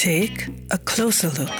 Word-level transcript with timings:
Take 0.00 0.48
a 0.70 0.78
closer 0.78 1.32
look. 1.36 1.50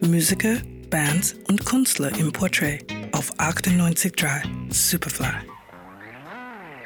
Musiker, 0.00 0.56
Bands 0.90 1.36
und 1.46 1.64
Künstler 1.64 2.10
im 2.18 2.32
Portrait 2.32 2.84
auf 3.12 3.32
98.3 3.38 4.42
Superfly. 4.68 5.28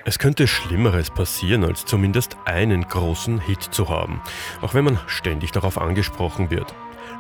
Es 0.05 0.19
könnte 0.19 0.47
Schlimmeres 0.49 1.09
passieren, 1.09 1.65
als 1.65 1.87
zumindest 1.87 2.37
einen 2.45 2.83
großen 2.83 3.41
Hit 3.41 3.63
zu 3.63 3.89
haben, 3.89 4.21
auch 4.61 4.75
wenn 4.75 4.85
man 4.85 4.99
ständig 5.07 5.51
darauf 5.53 5.79
angesprochen 5.79 6.51
wird. 6.51 6.75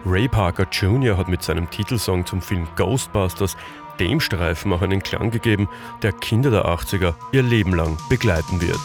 Ray 0.04 0.28
Parker 0.28 0.66
Jr. 0.70 1.16
hat 1.16 1.28
mit 1.28 1.42
seinem 1.42 1.70
Titelsong 1.70 2.26
zum 2.26 2.42
Film 2.42 2.68
Ghostbusters 2.76 3.56
dem 3.98 4.20
Streifen 4.20 4.70
auch 4.74 4.82
einen 4.82 5.02
Klang 5.02 5.30
gegeben, 5.30 5.66
der 6.02 6.12
Kinder 6.12 6.50
der 6.50 6.66
80er 6.66 7.14
ihr 7.32 7.42
Leben 7.42 7.74
lang 7.74 7.96
begleiten 8.10 8.60
wird. 8.60 8.80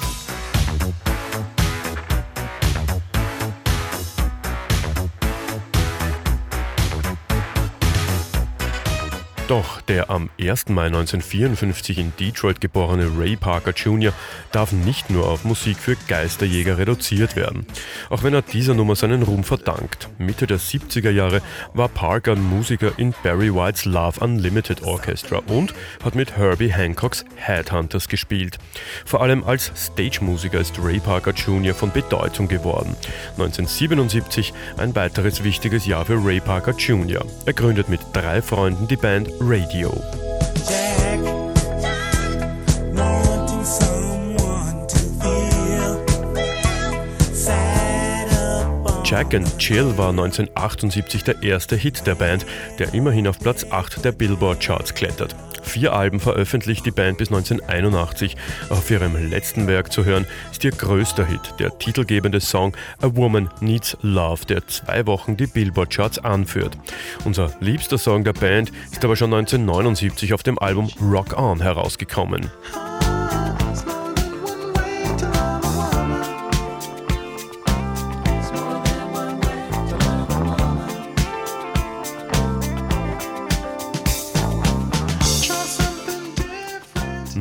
Doch 9.49 9.81
der 9.81 10.11
am 10.11 10.29
1. 10.39 10.69
Mai 10.69 10.85
1954 10.85 11.97
in 11.97 12.13
Detroit 12.19 12.61
geborene 12.61 13.09
Ray 13.17 13.35
Parker 13.35 13.71
Jr. 13.71 14.13
darf 14.51 14.73
nicht 14.73 15.09
nur 15.09 15.27
auf 15.27 15.43
Musik 15.43 15.79
für 15.79 15.95
Geisterjäger 16.07 16.77
reduziert 16.77 17.35
werden, 17.35 17.65
auch 18.11 18.21
wenn 18.21 18.35
er 18.35 18.43
dieser 18.43 18.75
Nummer 18.75 18.95
seinen 18.95 19.23
Ruhm 19.23 19.43
verdankt. 19.43 20.07
Mitte 20.19 20.45
der 20.45 20.59
70er 20.59 21.09
Jahre 21.09 21.41
war 21.73 21.87
Parker 21.87 22.35
Musiker 22.35 22.91
in 22.97 23.15
Barry 23.23 23.51
Whites 23.51 23.85
Love 23.85 24.23
Unlimited 24.23 24.83
Orchestra 24.83 25.41
und 25.47 25.73
hat 26.03 26.13
mit 26.13 26.37
Herbie 26.37 26.71
Hancocks 26.71 27.25
Headhunters 27.35 28.07
gespielt. 28.07 28.59
Vor 29.03 29.23
allem 29.23 29.43
als 29.43 29.71
Stage-Musiker 29.75 30.59
ist 30.59 30.77
Ray 30.79 30.99
Parker 30.99 31.31
Jr. 31.31 31.73
von 31.73 31.91
Bedeutung 31.91 32.47
geworden. 32.47 32.95
1977 33.31 34.53
ein 34.77 34.93
weiteres 34.95 35.43
wichtiges 35.43 35.87
Jahr 35.87 36.05
für 36.05 36.23
Ray 36.23 36.39
Parker 36.39 36.73
Jr. 36.73 37.25
Er 37.47 37.53
gründet 37.53 37.89
mit 37.89 38.01
drei 38.13 38.43
Freunden 38.43 38.87
die 38.87 38.95
Band 38.95 39.38
Radio. 39.39 40.18
Jack 49.09 49.33
and 49.33 49.57
Chill 49.57 49.97
war 49.97 50.09
1978 50.09 51.23
der 51.23 51.41
erste 51.41 51.75
Hit 51.75 52.05
der 52.05 52.13
Band, 52.13 52.45
der 52.77 52.93
immerhin 52.93 53.27
auf 53.27 53.39
Platz 53.39 53.65
8 53.67 54.05
der 54.05 54.11
Billboard 54.11 54.59
Charts 54.59 54.93
klettert. 54.93 55.35
Vier 55.63 55.93
Alben 55.93 56.19
veröffentlicht 56.19 56.85
die 56.85 56.91
Band 56.91 57.17
bis 57.17 57.29
1981. 57.29 58.37
Auf 58.69 58.91
ihrem 58.91 59.15
letzten 59.31 59.65
Werk 59.65 59.91
zu 59.91 60.05
hören 60.05 60.27
ist 60.51 60.63
ihr 60.63 60.69
größter 60.69 61.25
Hit, 61.25 61.55
der 61.57 61.75
titelgebende 61.79 62.39
Song 62.39 62.77
A 63.01 63.07
Woman 63.15 63.49
Needs 63.61 63.97
Love, 64.03 64.45
der 64.45 64.67
zwei 64.67 65.07
Wochen 65.07 65.35
die 65.35 65.47
Billboard-Charts 65.47 66.19
anführt. 66.19 66.77
Unser 67.25 67.51
liebster 67.61 67.97
Song 67.97 68.23
der 68.23 68.33
Band 68.33 68.71
ist 68.91 69.03
aber 69.03 69.15
schon 69.15 69.33
1979 69.33 70.35
auf 70.35 70.43
dem 70.43 70.59
Album 70.59 70.87
Rock 71.01 71.35
On 71.35 71.59
herausgekommen. 71.59 72.51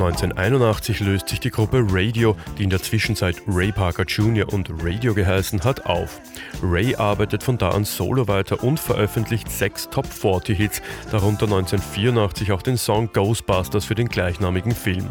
1981 0.01 1.01
löst 1.01 1.29
sich 1.29 1.41
die 1.41 1.51
Gruppe 1.51 1.85
Radio, 1.89 2.37
die 2.57 2.63
in 2.63 2.71
der 2.71 2.81
Zwischenzeit 2.81 3.43
Ray 3.49 3.73
Parker 3.73 4.05
Jr. 4.05 4.53
und 4.53 4.71
Radio 4.81 5.13
geheißen 5.13 5.65
hat, 5.65 5.87
auf. 5.87 6.21
Ray 6.63 6.95
arbeitet 6.95 7.43
von 7.43 7.59
da 7.59 7.71
an 7.71 7.85
solo 7.85 8.29
weiter 8.29 8.63
und 8.63 8.79
veröffentlicht 8.79 9.51
sechs 9.51 9.91
Top 9.91 10.07
40 10.07 10.57
Hits, 10.57 10.83
darunter 11.11 11.47
1984 11.47 12.53
auch 12.53 12.63
den 12.63 12.77
Song 12.77 13.11
Ghostbusters 13.13 13.84
für 13.84 13.97
den 13.97 14.09
gleichnamigen 14.09 14.72
Film. 14.72 15.06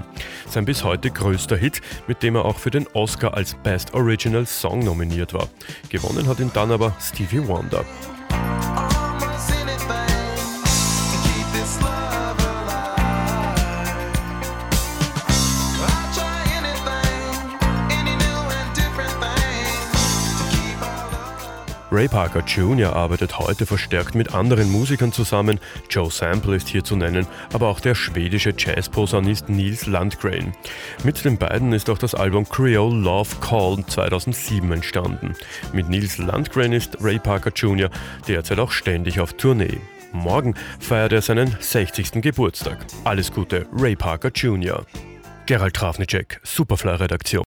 Sein 0.47 0.63
bis 0.63 0.85
heute 0.85 1.11
größter 1.11 1.57
Hit, 1.57 1.81
mit 2.07 2.23
dem 2.23 2.35
er 2.35 2.45
auch 2.45 2.57
für 2.57 2.72
den 2.72 2.88
Oscar 2.94 3.34
als 3.34 3.56
Best 3.56 3.94
Original 3.94 4.45
Song 4.45 4.79
nominiert 4.79 5.34
war. 5.34 5.50
Gewonnen 5.90 6.28
hat 6.28 6.40
ihn 6.40 6.51
dann 6.53 6.72
aber 6.72 6.95
Stevie 7.01 7.45
Wonder. 7.45 7.84
Ray 21.89 22.09
Parker 22.09 22.41
Jr. 22.41 22.93
arbeitet 22.93 23.39
heute 23.39 23.65
verstärkt 23.65 24.13
mit 24.13 24.33
anderen 24.33 24.69
Musikern 24.69 25.13
zusammen. 25.13 25.57
Joe 25.89 26.11
Sample 26.11 26.57
ist 26.57 26.67
hier 26.67 26.83
zu 26.83 26.97
nennen, 26.97 27.25
aber 27.53 27.69
auch 27.69 27.79
der 27.79 27.95
schwedische 27.95 28.53
Jazz-Posaunist 28.57 29.47
Nils 29.47 29.85
Landgren. 29.85 30.51
Mit 31.05 31.23
den 31.23 31.37
beiden 31.37 31.71
ist 31.71 31.89
auch 31.89 31.97
das 31.97 32.13
Album 32.13 32.47
Creole 32.47 32.93
Love 32.93 33.37
Call 33.39 33.85
2007 33.87 34.69
entstanden. 34.69 35.33
Mit 35.71 35.87
Nils 35.87 36.17
Landgren 36.17 36.73
ist 36.73 36.97
Ray 37.01 37.19
Parker 37.19 37.51
Jr. 37.55 37.89
derzeit 38.27 38.59
auch 38.59 38.71
ständig 38.71 39.21
auf 39.21 39.33
Tournee. 39.33 39.79
Morgen 40.11 40.55
feiert 40.79 41.13
er 41.13 41.21
seinen 41.21 41.55
60. 41.57 42.21
Geburtstag. 42.21 42.85
Alles 43.05 43.31
Gute, 43.31 43.65
Ray 43.71 43.95
Parker 43.95 44.31
Jr. 44.35 44.85
Gerald 45.45 45.75
Trafnicek, 45.75 46.41
Superfly-Redaktion. 46.43 47.35